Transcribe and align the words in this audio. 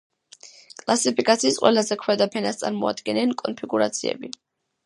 კლასიფიკაციის 0.81 1.59
ყველაზე 1.65 1.99
ქვედა 2.05 2.29
ფენას 2.37 2.59
წარმოადგენენ 2.65 3.37
კონფიგურაციები. 3.43 4.33